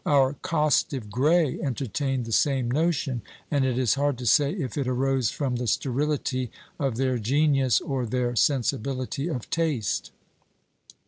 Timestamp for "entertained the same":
1.61-2.71